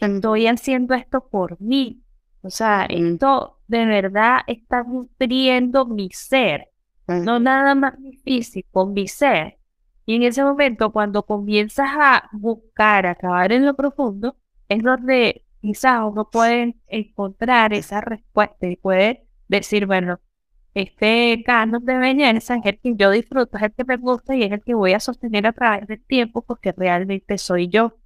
[0.00, 2.02] ¿Estoy haciendo esto por mí?
[2.40, 6.68] O sea, esto de verdad está nutriendo mi ser,
[7.06, 9.58] no nada más mi físico, mi ser.
[10.06, 14.36] Y en ese momento, cuando comienzas a buscar, acabar en lo profundo,
[14.68, 20.20] es donde quizás uno puede encontrar esa respuesta y puede decir, bueno,
[20.74, 24.42] este canon de belleza es el que yo disfruto, es el que me gusta y
[24.42, 27.98] es el que voy a sostener a través del tiempo porque realmente soy yo.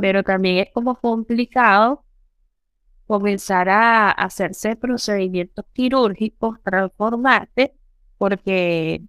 [0.00, 2.04] Pero también es como complicado
[3.06, 7.74] comenzar a hacerse procedimientos quirúrgicos, transformarte,
[8.18, 9.02] porque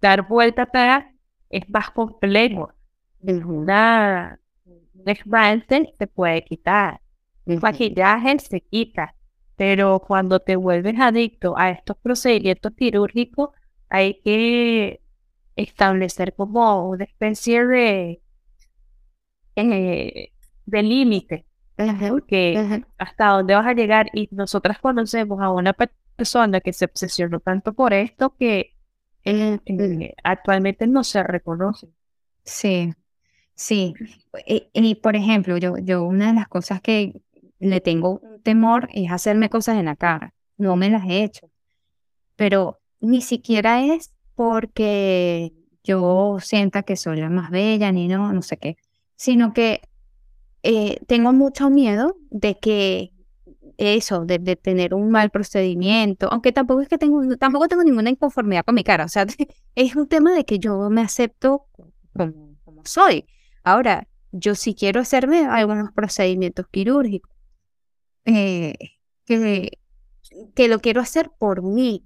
[0.00, 1.04] dar vuelta atrás
[1.50, 2.72] es más complejo.
[3.20, 7.00] Una, un esmalte se puede quitar,
[7.46, 9.14] un maquillaje se quita,
[9.56, 13.50] pero cuando te vuelves adicto a estos procedimientos quirúrgicos,
[13.88, 15.00] hay que
[15.56, 18.22] establecer como una especie de,
[19.56, 20.32] eh,
[20.66, 21.46] de límite,
[22.08, 25.74] porque hasta dónde vas a llegar y nosotras conocemos a una
[26.16, 28.76] persona que se obsesionó tanto por esto que
[29.24, 31.88] eh, actualmente no se reconoce.
[32.44, 32.92] Sí,
[33.54, 33.94] sí.
[34.46, 37.20] Y, y, por ejemplo, yo, yo una de las cosas que
[37.58, 40.34] le tengo un temor es hacerme cosas en la cara.
[40.56, 41.50] No me las he hecho.
[42.36, 45.52] pero ni siquiera es porque
[45.84, 48.76] yo sienta que soy la más bella, ni no, no sé qué,
[49.24, 49.80] sino que
[50.62, 53.10] eh, tengo mucho miedo de que
[53.78, 58.66] eso, de, tener un mal procedimiento, aunque tampoco es que tengo, tampoco tengo ninguna inconformidad
[58.66, 59.24] con mi cara, o sea,
[59.74, 61.66] es un tema de que yo me acepto
[62.14, 63.24] como, soy.
[63.62, 67.32] Ahora, yo sí quiero hacerme algunos procedimientos quirúrgicos,
[68.26, 68.74] eh,
[69.24, 69.78] que,
[70.54, 72.04] que lo quiero hacer por mí.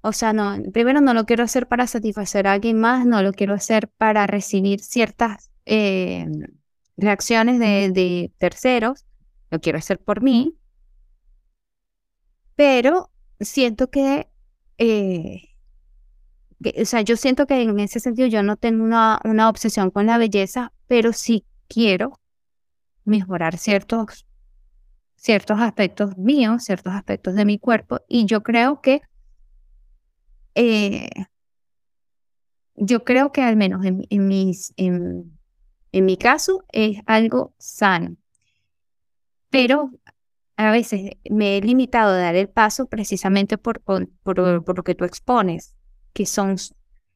[0.00, 3.32] O sea, no, primero no lo quiero hacer para satisfacer a alguien más, no lo
[3.32, 6.26] quiero hacer para recibir ciertas eh,
[6.96, 9.04] reacciones de, de terceros,
[9.50, 10.56] lo quiero hacer por mí,
[12.54, 14.28] pero siento que,
[14.78, 15.50] eh,
[16.80, 20.06] o sea, yo siento que en ese sentido yo no tengo una, una obsesión con
[20.06, 22.18] la belleza, pero sí quiero
[23.04, 24.26] mejorar ciertos,
[25.16, 29.02] ciertos aspectos míos, ciertos aspectos de mi cuerpo, y yo creo que,
[30.54, 31.10] eh,
[32.74, 35.35] yo creo que al menos en, en mis, en,
[35.92, 38.16] en mi caso es algo sano.
[39.50, 39.90] Pero
[40.56, 45.04] a veces me he limitado a dar el paso precisamente por, por, lo que tú
[45.04, 45.76] expones,
[46.12, 46.56] que son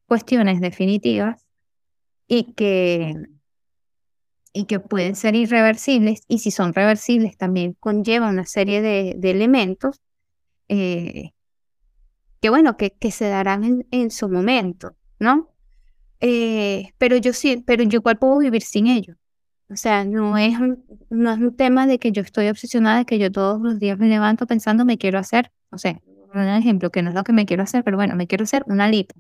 [0.07, 1.47] cuestiones definitivas
[2.29, 3.15] y que,
[4.53, 9.31] y que pueden ser irreversibles, y si son reversibles también conlleva una serie de, de
[9.31, 10.01] elementos
[10.69, 11.33] eh,
[12.41, 15.51] que, bueno, que, que se darán en, en su momento, ¿no?
[16.21, 19.15] Eh, pero yo sí, pero yo igual puedo vivir sin ello.
[19.71, 23.05] O sea, no es, un, no es un tema de que yo estoy obsesionada, de
[23.07, 26.03] que yo todos los días me levanto pensando me quiero hacer, no sé,
[26.35, 28.65] un ejemplo, que no es lo que me quiero hacer, pero bueno, me quiero hacer
[28.67, 29.15] una lipo,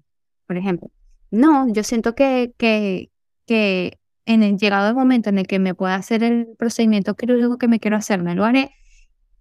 [0.46, 0.90] por ejemplo.
[1.30, 3.10] No, yo siento que, que,
[3.46, 7.58] que en el llegado el momento en el que me pueda hacer el procedimiento quirúrgico
[7.58, 8.72] que me quiero hacer, me lo haré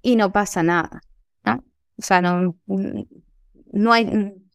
[0.02, 1.02] y no pasa nada.
[1.44, 1.64] ¿no?
[1.98, 2.56] O sea, no,
[3.72, 4.06] no hay,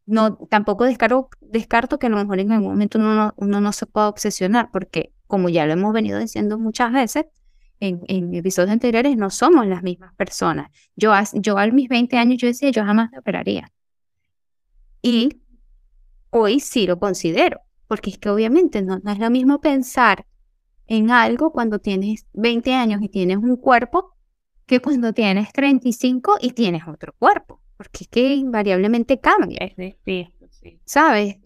[0.07, 3.87] no, tampoco descarto, descarto que a lo mejor en algún momento uno no, no se
[3.87, 7.27] pueda obsesionar, porque como ya lo hemos venido diciendo muchas veces
[7.81, 10.71] en, en episodios anteriores, no somos las mismas personas.
[10.97, 13.73] Yo, yo a mis 20 años yo decía, yo jamás me operaría.
[15.03, 15.40] Y
[16.31, 20.27] hoy sí lo considero, porque es que obviamente no, no es lo mismo pensar
[20.87, 24.14] en algo cuando tienes 20 años y tienes un cuerpo
[24.67, 29.73] que cuando tienes 35 y tienes otro cuerpo, porque es que invariablemente cambia.
[29.77, 30.81] Sí, sí.
[30.85, 31.37] ¿Sabes?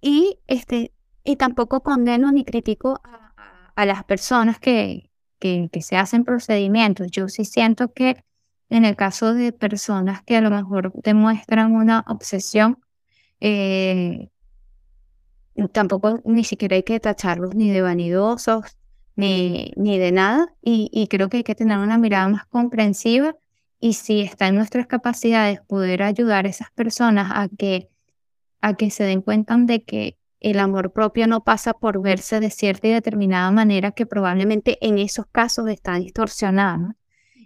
[0.00, 0.92] Y este,
[1.24, 7.10] y tampoco condeno ni critico a, las personas que, que, se hacen procedimientos.
[7.10, 8.22] Yo sí siento que
[8.68, 12.78] en el caso de personas que a lo mejor demuestran una obsesión,
[13.40, 14.28] eh,
[15.72, 18.76] tampoco ni siquiera hay que tacharlos ni de vanidosos,
[19.16, 20.54] ni, ni de nada.
[20.62, 23.34] Y, y, creo que hay que tener una mirada más comprensiva
[23.80, 27.88] y si está en nuestras capacidades poder ayudar a esas personas a que,
[28.60, 32.50] a que se den cuenta de que el amor propio no pasa por verse de
[32.50, 36.96] cierta y determinada manera que probablemente en esos casos está distorsionada,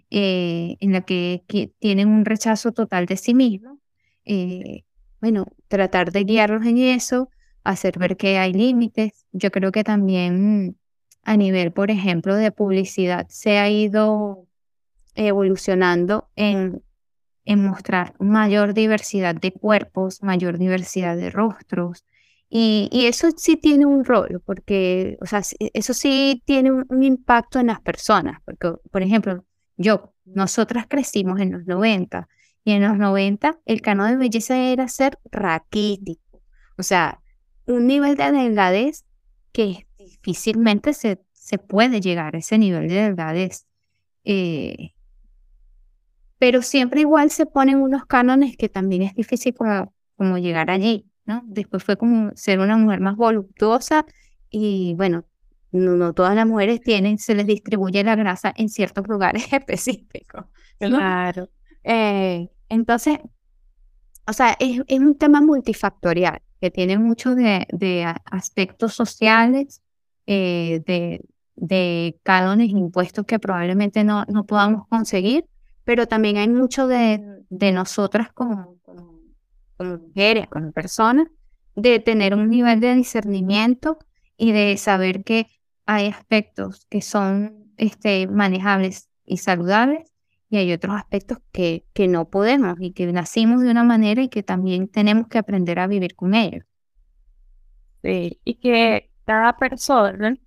[0.09, 1.43] eh, en la que,
[1.79, 3.79] tienen un rechazo total de sí mismo.
[4.25, 4.83] Eh,
[5.21, 7.29] bueno, tratar de guiarlos en eso,
[7.63, 9.25] hacer ver que hay límites.
[9.31, 10.77] Yo creo que también
[11.23, 14.44] a nivel, por ejemplo, de publicidad se ha ido
[15.15, 16.83] evolucionando en,
[17.45, 22.05] en mostrar mayor diversidad de cuerpos, mayor diversidad de rostros,
[22.49, 25.41] y, eso sí tiene un rol, porque, o sea,
[25.73, 29.43] eso sí tiene un, impacto en las personas, porque, por ejemplo,
[29.77, 32.27] yo, nosotras crecimos en los 90
[32.63, 36.41] y en los 90 el canon de belleza era ser raquítico,
[36.77, 37.21] o sea,
[37.65, 39.03] un nivel de delgadez
[39.51, 43.65] que difícilmente se, se puede llegar a ese nivel de delgadez.
[44.23, 44.94] Eh,
[46.37, 49.55] pero siempre igual se ponen unos cánones que también es difícil
[50.17, 51.09] como llegar allí.
[51.43, 54.05] Después fue como ser una mujer más voluptuosa
[54.49, 55.25] y bueno,
[55.71, 60.45] no, todas las mujeres tienen, se les distribuye la grasa en ciertos lugares específicos.
[60.79, 61.49] Claro.
[61.83, 63.19] Eh, entonces,
[64.27, 69.81] o sea, es, un tema multifactorial que tiene mucho de, aspectos sociales,
[70.27, 71.21] eh, de,
[71.55, 75.45] de cánones impuestos que probablemente no, no podamos conseguir,
[75.85, 78.75] pero también hay mucho de, de nosotras como
[79.77, 81.27] como mujeres, como personas,
[81.75, 83.97] de tener un nivel de discernimiento
[84.37, 85.47] y de saber que
[85.85, 90.11] hay aspectos que son este, manejables y saludables
[90.49, 94.29] y hay otros aspectos que, que no podemos y que nacimos de una manera y
[94.29, 96.63] que también tenemos que aprender a vivir con ellos.
[98.03, 100.37] Sí, y que cada persona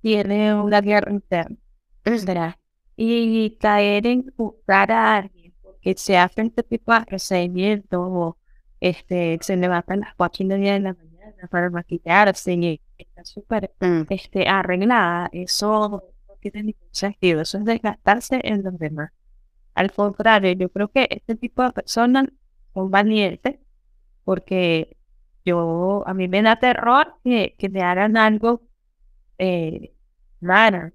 [0.00, 1.56] tiene una guerra interna.
[3.04, 8.36] Y caer en juzgar a alguien que se hacen este tipo de procedimientos o
[8.78, 13.72] este, se levantan las cuatro y media de la mañana para maquillarse y está súper
[13.80, 14.02] Mm.
[14.10, 19.10] este, arreglada, eso no tiene ningún sentido, eso es desgastarse en los demás.
[19.74, 22.26] Al contrario, yo creo que este tipo de personas
[22.72, 23.58] son valientes
[24.24, 24.96] porque
[25.44, 28.62] yo, a mí me da terror que, que me hagan algo
[29.38, 29.92] eh,
[30.40, 30.92] raro.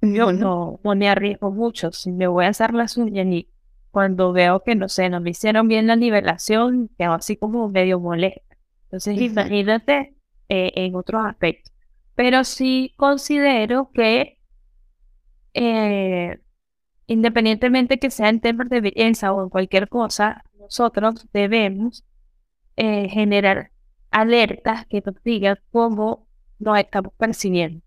[0.00, 1.92] Yo no, no me arriesgo mucho.
[1.92, 3.48] Si me voy a hacer las uñas y
[3.90, 7.98] cuando veo que, no sé, no me hicieron bien la nivelación, quedo así como medio
[7.98, 8.56] molesta.
[8.84, 10.14] Entonces, imagínate
[10.48, 11.72] eh, en otros aspectos.
[12.14, 14.38] Pero sí considero que
[15.54, 16.38] eh,
[17.08, 22.04] independientemente que sea en temas de belleza o en cualquier cosa, nosotros debemos
[22.76, 23.72] eh, generar
[24.10, 27.82] alertas que nos digan cómo nos estamos percibiendo.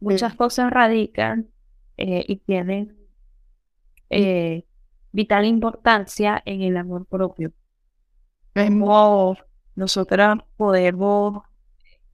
[0.00, 1.48] Muchas cosas radican
[1.96, 2.96] eh, y tienen
[4.08, 4.64] eh,
[5.12, 7.52] vital importancia en el amor propio.
[8.54, 9.36] Cómo
[9.76, 11.42] nosotros podemos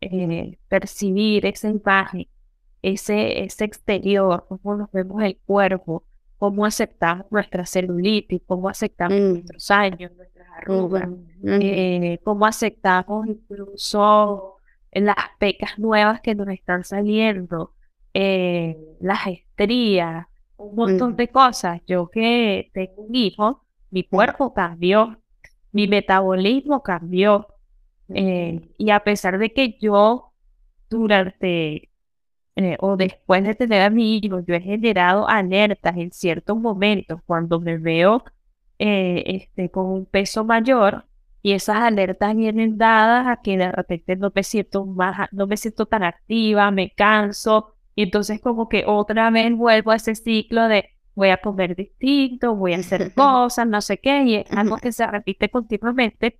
[0.00, 2.26] eh, percibir esa imagen,
[2.82, 6.04] ese, ese exterior, cómo nos vemos el cuerpo,
[6.38, 9.32] cómo aceptamos nuestra celulitis, cómo aceptamos Mm.
[9.32, 11.08] nuestros años, nuestras arrugas,
[11.44, 14.56] eh, cómo aceptamos incluso
[14.92, 17.72] las pecas nuevas que nos están saliendo,
[18.20, 20.26] eh, las estrías,
[20.56, 21.16] un montón Ujú.
[21.16, 21.80] de cosas.
[21.86, 25.20] Yo que tengo un hijo, mi cuerpo cambió,
[25.72, 27.48] mi metabolismo cambió.
[28.14, 30.32] eh, y a pesar de que yo
[30.90, 31.90] durante
[32.56, 37.20] eh, o después de tener a mi hijo, yo he generado alertas en ciertos momentos
[37.26, 38.24] cuando me veo
[38.78, 41.06] eh, este, con un peso mayor
[41.42, 45.56] y esas alertas vienen dadas a que de repente no me siento más, no me
[45.56, 50.68] siento tan activa, me canso y entonces como que otra vez vuelvo a ese ciclo
[50.68, 54.76] de voy a comer distinto, voy a hacer cosas, no sé qué, y es algo
[54.76, 56.38] que se repite continuamente.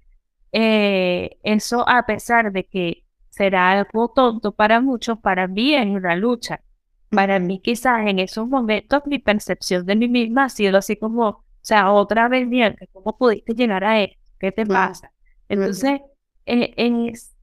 [0.53, 6.15] Eh, eso a pesar de que será algo tonto para muchos, para mí es una
[6.15, 6.63] lucha.
[7.11, 11.29] Para mí quizás en esos momentos mi percepción de mí misma ha sido así como,
[11.29, 14.21] o sea, otra vez bien, ¿cómo pudiste llegar a esto?
[14.39, 15.11] ¿Qué te pasa?
[15.49, 16.01] Entonces,
[16.45, 17.35] eh, es,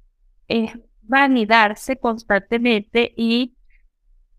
[0.48, 0.72] es
[1.02, 3.56] validarse constantemente y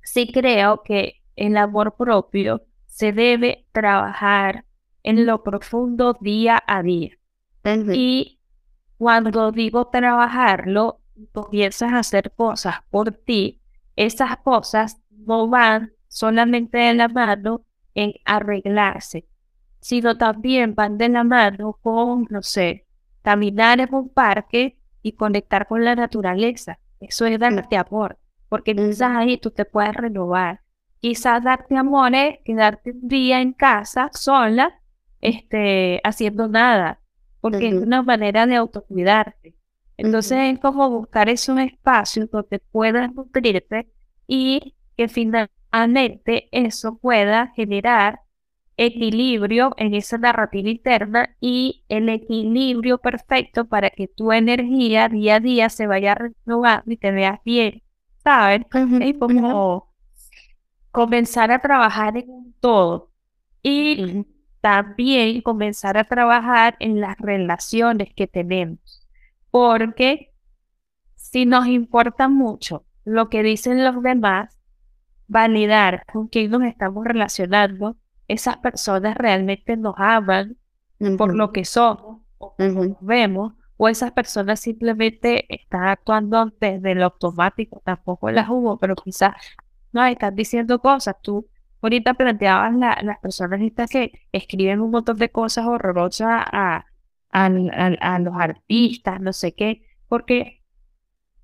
[0.04, 4.64] sí creo que el amor propio se debe trabajar
[5.02, 7.18] en lo profundo día a día.
[7.92, 8.40] Y
[8.98, 11.00] cuando digo trabajarlo,
[11.32, 13.60] comienzas a hacer cosas por ti,
[13.96, 17.64] esas cosas no van solamente de la mano
[17.94, 19.26] en arreglarse,
[19.80, 22.86] sino también van de la mano con, no sé,
[23.22, 26.78] caminar en un parque y conectar con la naturaleza.
[27.00, 28.18] Eso es darte amor,
[28.54, 30.60] porque quizás ahí tú te puedes renovar.
[31.00, 34.80] Quizás darte amor es quedarte un día en casa sola,
[35.20, 37.00] este, haciendo nada,
[37.40, 39.56] porque es una manera de autocuidarte.
[39.96, 43.88] Entonces es como buscar esos espacios donde puedas nutrirte
[44.28, 48.20] y que finalmente eso pueda generar
[48.76, 55.40] equilibrio en esa narrativa interna y el equilibrio perfecto para que tu energía día a
[55.40, 57.82] día se vaya renovando y te veas bien,
[58.24, 58.62] ¿sabes?
[58.74, 59.18] Ujú.
[59.18, 59.92] como
[60.90, 63.10] comenzar a trabajar en un todo
[63.62, 64.26] y
[64.60, 69.06] también comenzar a trabajar en las relaciones que tenemos,
[69.50, 70.32] porque
[71.16, 74.58] si nos importa mucho lo que dicen los demás,
[75.26, 77.96] validar con quién nos estamos relacionando,
[78.28, 80.56] esas personas realmente nos aman
[81.18, 83.52] por lo que somos o nos vemos,
[83.84, 89.34] o esas personas simplemente están actuando desde lo automático, tampoco las hubo, pero quizás
[89.92, 91.16] no están diciendo cosas.
[91.22, 91.48] Tú
[91.82, 96.86] ahorita planteabas la- las personas estas que escriben un montón de cosas horrorosas a,
[97.30, 97.48] a,
[98.20, 100.62] los artistas, no sé qué, porque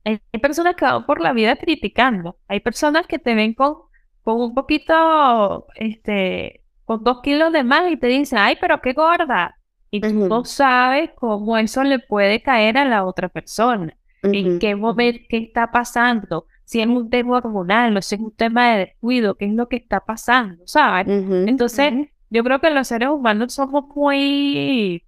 [0.05, 3.77] hay, hay personas que van por la vida criticando, hay personas que te ven con,
[4.25, 8.95] con un poquito, este, con dos kilos de más y te dicen, ay, pero qué
[8.95, 9.60] gorda.
[9.91, 14.59] Y tú no sabes cómo eso le puede caer a la otra persona en Ujú.
[14.61, 18.73] qué momento, qué está pasando, si es un tema hormonal o si es un tema
[18.73, 21.07] de descuido, qué es lo que está pasando, ¿sabes?
[21.09, 21.93] Entonces,
[22.29, 25.03] yo creo que los seres humanos somos muy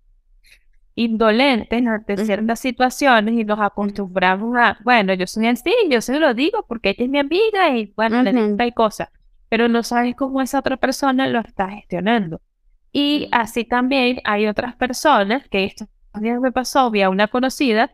[0.95, 6.35] indolentes ante ciertas situaciones y nos acostumbramos a, bueno, yo soy así, yo se lo
[6.35, 8.57] digo porque ella es mi amiga y bueno, le digo Ujú.
[8.57, 9.13] tal cosa,
[9.49, 12.41] pero no sabes cómo esa otra persona lo está gestionando.
[12.93, 17.91] Y así también hay otras personas que esto también me pasó, vi a una conocida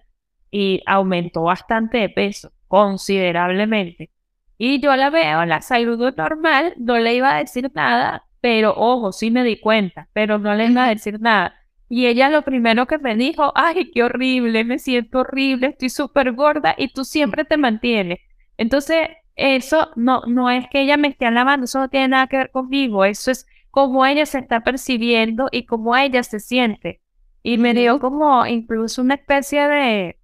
[0.50, 4.10] y aumentó bastante de peso, considerablemente.
[4.58, 9.12] Y yo la veo, la saludo normal, no le iba a decir nada pero ojo,
[9.12, 11.54] sí me di cuenta, pero no le iba a decir nada.
[11.88, 16.32] Y ella lo primero que me dijo, ay, qué horrible, me siento horrible, estoy súper
[16.32, 18.18] gorda y tú siempre te mantienes.
[18.56, 22.36] Entonces, eso no, no es que ella me esté alabando, eso no tiene nada que
[22.36, 27.00] ver conmigo, eso es cómo ella se está percibiendo y cómo ella se siente.
[27.42, 30.18] Y me dio como incluso una especie de,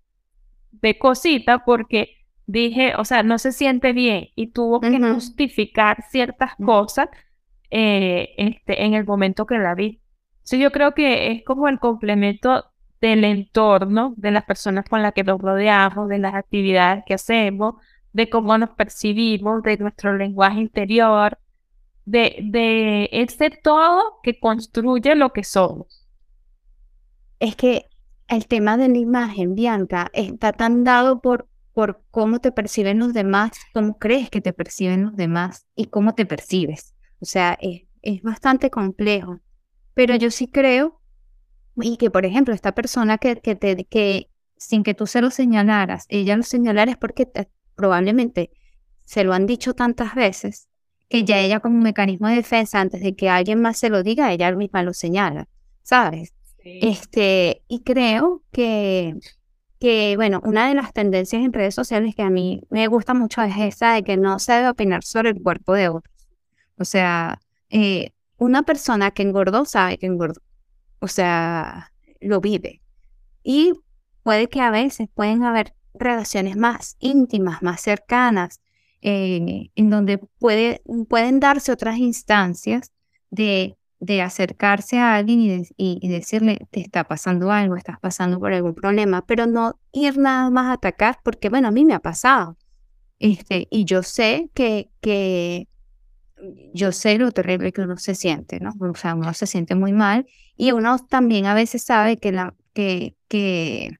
[0.73, 6.53] de cosita porque dije, o sea, no se siente bien y tuvo que justificar ciertas
[6.57, 7.09] cosas
[7.71, 10.01] eh, este, en el momento que la vi.
[10.43, 12.67] Sí, yo creo que es como el complemento
[13.01, 17.75] del entorno, de las personas con las que nos rodeamos, de las actividades que hacemos,
[18.13, 21.39] de cómo nos percibimos, de nuestro lenguaje interior,
[22.05, 26.07] de, de ese todo que construye lo que somos.
[27.39, 27.87] Es que
[28.29, 33.13] el tema de la imagen, Bianca, está tan dado por, por cómo te perciben los
[33.13, 36.95] demás, cómo crees que te perciben los demás y cómo te percibes.
[37.21, 39.41] O sea, es, es bastante complejo.
[39.95, 41.01] Pero yo sí creo,
[41.77, 45.31] y que por ejemplo, esta persona que, que, te, que sin que tú se lo
[45.31, 47.31] señalaras, ella lo señalara es porque
[47.75, 48.51] probablemente
[49.05, 50.69] se lo han dicho tantas veces
[51.09, 54.33] que ya ella como mecanismo de defensa, antes de que alguien más se lo diga,
[54.33, 55.49] ella misma lo señala,
[55.83, 56.33] ¿sabes?
[56.65, 59.15] Este, y creo que,
[59.79, 63.43] que, bueno, una de las tendencias en redes sociales que a mí me gusta mucho
[63.43, 66.15] es esa de que no se debe opinar sobre el cuerpo de otros.
[66.79, 67.39] O sea,
[67.69, 70.41] eh, una persona que engordó sabe que engordó.
[71.01, 72.81] O sea, lo vive.
[73.43, 73.75] Y
[74.23, 78.61] puede que a veces pueden haber relaciones más íntimas, más cercanas,
[79.07, 82.91] eh, en donde puede, pueden darse otras instancias
[83.31, 88.55] de, de acercarse a alguien y, y, decirle, te está pasando algo, estás pasando por
[88.55, 92.01] algún problema, pero no ir nada más a atacar, porque bueno, a mí me ha
[92.01, 92.57] pasado.
[93.19, 95.69] Este, y yo sé que, que,
[96.73, 98.73] yo sé lo terrible que uno se siente, ¿no?
[98.81, 100.27] O sea, uno se siente muy mal
[100.57, 103.99] y uno también a veces sabe que, la, que, que,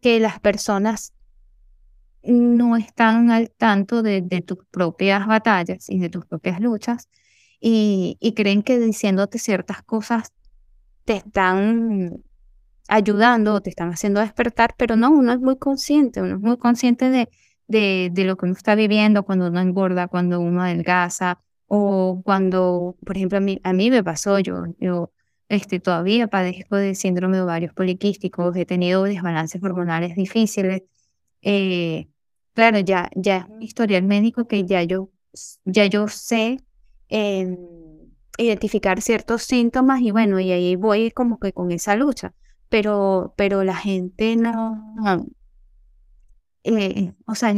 [0.00, 1.12] que las personas
[2.26, 7.08] no están al tanto de, tus propias batallas y de tus propias luchas
[7.60, 10.32] y, creen que diciéndote ciertas cosas
[11.04, 12.22] te están
[12.88, 16.56] ayudando o te están haciendo despertar, pero no, uno es muy consciente, uno es muy
[16.58, 17.28] consciente de,
[17.68, 22.96] de, de lo que uno está viviendo cuando uno engorda, cuando uno adelgaza, o cuando,
[23.04, 25.12] por ejemplo, a mí, a mí me pasó, yo, yo
[25.48, 30.82] este, todavía padezco de síndrome de ovarios poliquísticos, he tenido desbalances hormonales difíciles.
[31.42, 32.08] Eh,
[32.56, 35.10] claro, ya, ya es un historial médico que ya yo,
[35.64, 36.58] ya yo sé
[37.08, 37.56] em,
[38.38, 42.34] identificar ciertos síntomas y bueno, y ahí voy como que con esa lucha.
[42.68, 45.28] Pero, pero la gente no,
[46.64, 47.54] eh, o sea,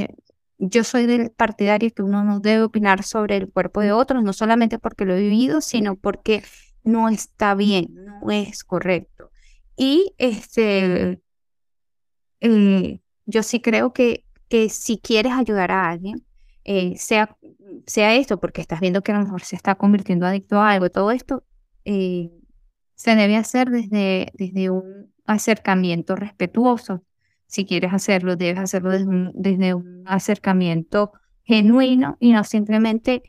[0.59, 4.33] yo soy del partidario que uno no debe opinar sobre el cuerpo de otros, no
[4.33, 6.43] solamente porque lo he vivido, sino porque
[6.83, 9.31] no está bien, no es correcto.
[9.77, 11.23] Y este,
[12.41, 16.25] eh, yo sí creo que, que si quieres ayudar a alguien,
[16.65, 17.37] eh, sea,
[17.87, 20.91] sea esto, porque estás viendo que a lo mejor se está convirtiendo adicto a algo,
[20.91, 21.45] todo esto
[21.85, 27.03] se debe hacer desde, desde un acercamiento respetuoso
[27.49, 28.91] si quieres hacerlo, debes hacerlo
[29.35, 31.13] desde un, acercamiento
[31.45, 33.23] genuino y no simplemente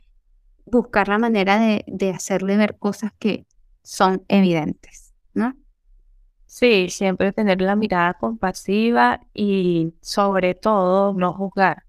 [0.66, 3.46] buscar la manera de, de, hacerle ver cosas que
[3.82, 5.54] son evidentes, ¿no?
[6.50, 11.84] Sí, siempre tener la mirada compasiva y sobre todo no juzgar,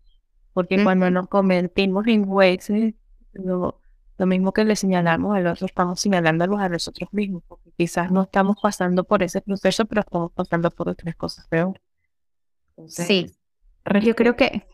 [0.54, 2.94] porque cuando nos convertimos en jueces,
[3.34, 3.82] lo,
[4.18, 8.24] lo, mismo que le señalamos al otro, estamos señalándolos a nosotros mismos, porque quizás no
[8.24, 11.82] estamos pasando por ese proceso, pero estamos pasando por otras cosas peor
[12.88, 13.32] sí,
[14.04, 14.68] yo creo que,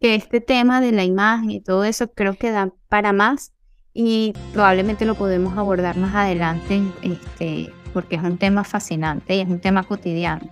[0.00, 3.52] que este tema de la imagen y todo eso creo que da para más
[3.92, 9.48] y probablemente lo podemos abordar más adelante este, porque es un tema fascinante y es
[9.48, 10.46] un tema cotidiano.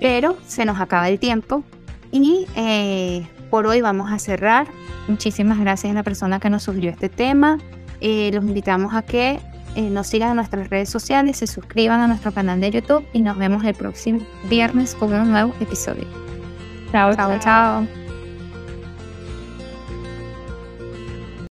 [0.00, 1.62] Pero se nos acaba el tiempo
[2.10, 4.66] y eh, por hoy vamos a cerrar.
[5.06, 7.58] Muchísimas gracias a la persona que nos sugirió este tema.
[8.00, 9.38] Eh, los invitamos a que
[9.76, 13.22] eh, nos sigan en nuestras redes sociales, se suscriban a nuestro canal de YouTube y
[13.22, 14.18] nos vemos el próximo
[14.50, 16.08] viernes con un nuevo episodio.
[16.90, 17.14] chao.
[17.14, 17.38] chao.
[17.38, 18.07] chao.